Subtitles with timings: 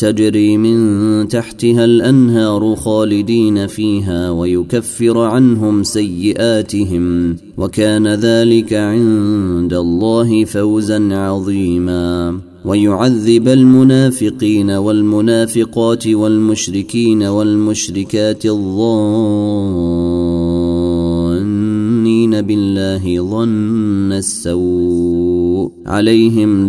[0.00, 12.40] تجري من تحتها الأنهار خالدين فيها ويكفر عنهم سيئاتهم وكان ذلك عند الله فوزا عظيما.
[12.64, 18.70] ويعذب المنافقين والمنافقات والمشركين والمشركات الظانين
[22.42, 26.68] بالله ظن السوء عليهم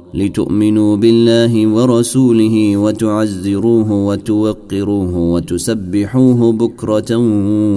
[0.13, 7.17] لتؤمنوا بالله ورسوله وتعزروه وتوقروه وتسبحوه بكرة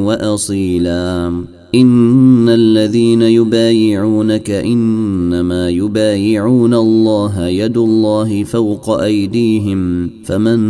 [0.04, 1.32] وأصيلا.
[1.74, 10.60] إن الذين يبايعونك إنما يبايعون الله يد الله فوق أيديهم فمن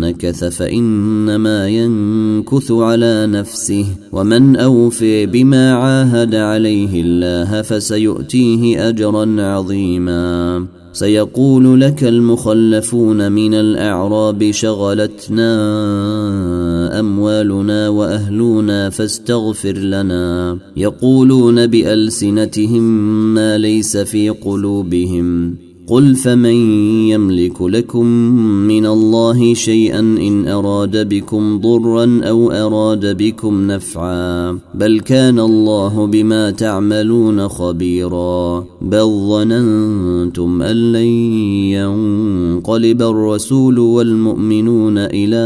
[0.00, 10.83] نكث فإنما ينكث على نفسه ومن أوفي بما عاهد عليه الله فسيؤتيه اجرا عظيما.
[10.94, 15.50] سيقول لك المخلفون من الأعراب شغلتنا
[17.00, 20.58] أموالنا وأهلنا فاستغفر لنا.
[20.76, 22.82] يقولون بألسنتهم
[23.34, 25.63] ما ليس في قلوبهم.
[25.86, 26.54] قل فمن
[27.08, 28.06] يملك لكم
[28.66, 36.50] من الله شيئا ان اراد بكم ضرا أو اراد بكم نفعا بل كان الله بما
[36.50, 41.08] تعملون خبيرا بل ظننتم ان لن
[41.76, 45.44] ينقلب الرسول والمؤمنون إلى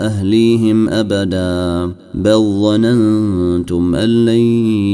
[0.00, 4.38] اهليهم ابدا بل ظننتم ان لن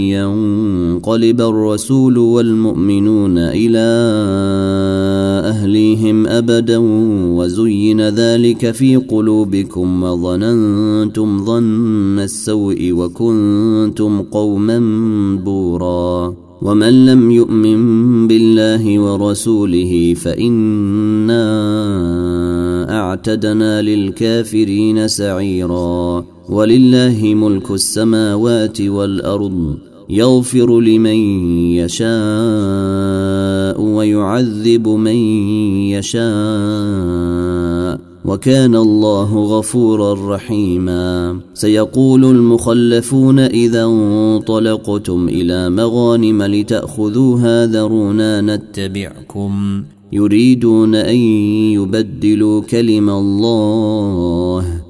[0.08, 3.88] ينقلب الرسول والمؤمنون إلى
[5.44, 6.78] اهليهم ابدا
[7.36, 14.78] وزين ذلك في قلوبكم وظننتم ظن السوء وكنتم قوما
[15.44, 21.44] بورا ومن لم يؤمن بالله ورسوله فانا
[23.00, 29.76] اعتدنا للكافرين سعيرا ولله ملك السماوات والأرض
[30.08, 31.18] يغفر لمن
[31.74, 32.10] يشاء
[33.80, 35.16] ويعذب من
[35.94, 50.94] يشاء وكان الله غفورا رحيما سيقول المخلفون إذا انطلقتم إلى مغانم لتاخذوها ذرونا نتبعكم يريدون
[50.94, 51.16] أن
[51.74, 54.89] يبدلوا كلم الله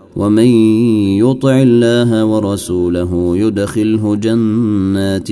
[0.15, 0.47] ومن
[1.17, 5.27] يطع الله ورسوله يدخله جنات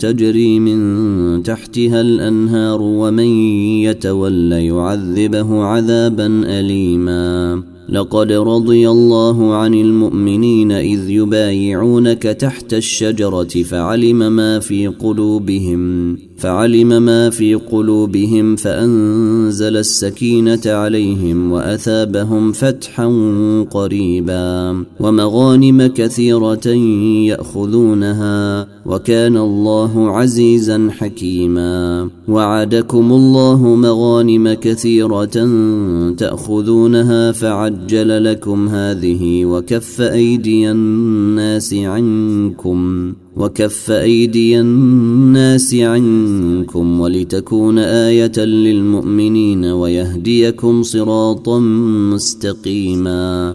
[0.00, 3.28] تجري من تحتها الأنهار ومن
[3.88, 7.62] يتول يعذبه عذابا اليما.
[7.88, 16.16] لقد رضي الله عن المؤمنين إذ يبايعونك تحت الشجرة فعلم ما في قلوبهم.
[16.36, 23.06] فعلم ما في قلوبهم فأنزل السكينة عليهم وأثابهم فتحا
[23.70, 26.68] قريبا ومغانم كثيرة
[27.28, 35.48] يأخذونها وكان الله عزيزا حكيما وعدكم الله مغانم كثيرة
[36.16, 49.64] تأخذونها فعجل لكم هذه وكف أيدي الناس عنكم وكف أيدي الناس عنكم ولتكون آية للمؤمنين
[49.64, 51.58] ويهديكم صراطا
[52.12, 53.54] مستقيما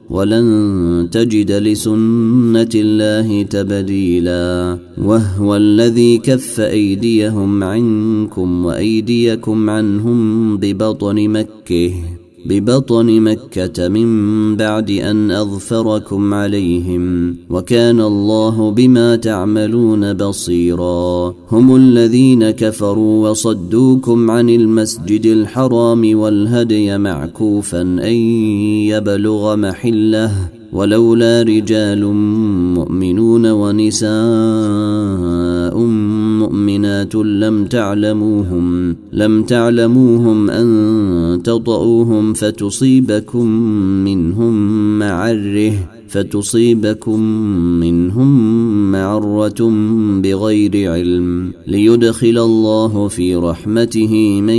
[0.11, 11.93] ولن تجد لسنة الله تبديلا وهو الذي كف أيديهم عنكم وأيديكم عنهم ببطن مكه.
[12.45, 14.09] ببطن مكة من
[14.55, 21.33] بعد أن أظفركم عليهم وكان الله بما تعملون بصيرا.
[21.51, 28.15] هم الذين كفروا وصدوكم عن المسجد الحرام والهدي معكوفا أن
[28.91, 30.31] يبلغ محلة
[30.73, 32.05] ولولا رجال
[32.75, 34.11] مؤمنون ونساء
[36.41, 40.67] مؤمنات لم تعلموهم لم تعلموهم أن
[41.43, 43.47] تطؤوهم فتصيبكم
[44.07, 44.55] منهم
[44.99, 45.73] معره
[46.09, 47.19] فتصيبكم
[47.83, 48.29] منهم
[48.91, 49.69] معرة
[50.21, 54.57] بغير علم ليدخل الله في رحمته من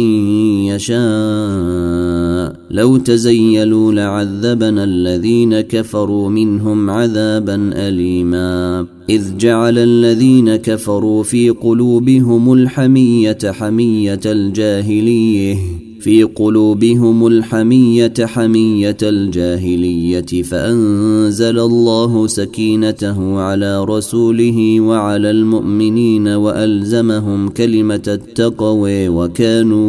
[0.66, 2.56] يشاء.
[2.70, 8.86] لو تزيلوا لعذبنا الذين كفروا منهم عذابا أليما.
[9.10, 15.81] إذ جعل الذين كفروا في قلوبهم الحمية حمية الجاهلية.
[16.02, 29.08] في قلوبهم الحمية حمية الجاهلية فأنزل الله سكينته على رسوله وعلى المؤمنين وألزمهم كلمة التقوى
[29.08, 29.82] وكانوا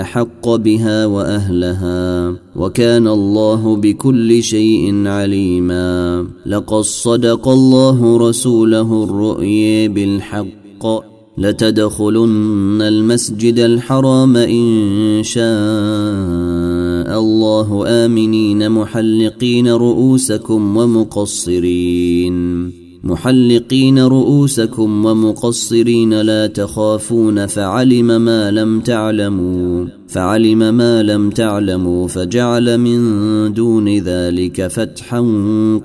[0.00, 6.26] أحق بها وأهلها وكان الله بكل شيء عليما.
[6.46, 11.09] لقد صدق الله رسوله الرؤيا بالحق.
[11.40, 22.70] لتدخلن المسجد الحرام إن شاء الله آمنين محلقين رؤوسكم ومقصرين.
[23.04, 29.86] محلقين رؤوسكم ومقصرين لا تخافون فعلم ما لم تعلموا.
[30.08, 35.20] فعلم ما لم تعلموا فجعل من دون ذلك فتحا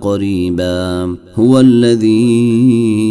[0.01, 1.15] قريبا.
[1.35, 3.04] هو الذي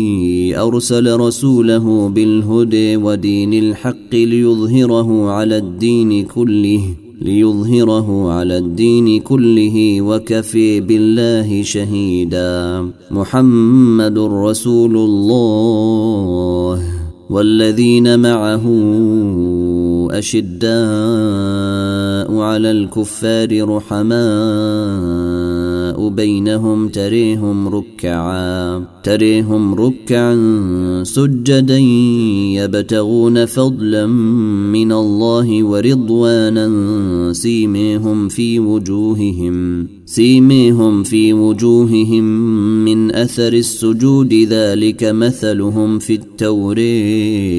[0.56, 6.82] أرسل رسوله بالهدى ودين الحق ليظهره على الدين كله
[7.22, 12.86] ليظهره على الدين كله وكفي بالله شهيدا.
[13.10, 16.82] محمد رسول الله.
[17.30, 18.64] والذين معه
[20.10, 20.74] أشداء
[22.38, 23.64] على الكفار
[26.00, 30.34] بينهم تريهم ركعا تريهم ركعا
[31.02, 31.78] سجدا
[32.58, 36.68] يبتغون فضلا من الله ورضوانا
[37.32, 42.24] سيميهم في وجوههم سيميهم في وجوههم
[42.84, 47.54] من أثر السجود ذلك مثلهم في التوريه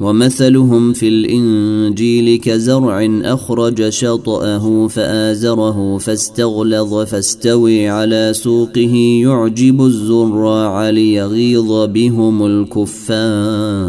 [0.00, 12.46] ومثلهم في الإنجيل كزرع أخرج شطأه فآزره فاستغلظ فاستوي على سوقه يعجب الزراع ليغيظ بهم
[12.46, 13.88] الكفار.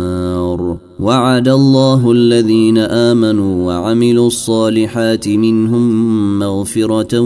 [0.99, 7.19] وعد الله الذين آمنوا وعملوا الصالحات منهم مغفرة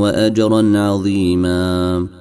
[0.00, 2.17] وأجرا عظيما.